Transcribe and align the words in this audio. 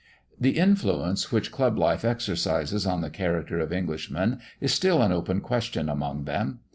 The 0.39 0.57
influence 0.57 1.31
which 1.31 1.51
club 1.51 1.77
life 1.77 2.03
exercises 2.03 2.87
on 2.87 3.01
the 3.01 3.11
character 3.11 3.59
of 3.59 3.71
Englishmen 3.71 4.39
is 4.59 4.73
still 4.73 5.03
an 5.03 5.11
open 5.11 5.41
question 5.41 5.89
among 5.89 6.23
them. 6.23 6.61